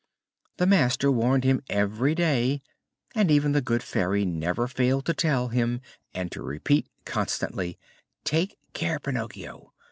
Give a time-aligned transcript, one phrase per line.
[0.57, 2.63] The master warned him every day,
[3.13, 5.79] and even the good Fairy never failed to tell him
[6.11, 7.77] and to repeat constantly:
[8.23, 9.73] "Take care, Pinocchio!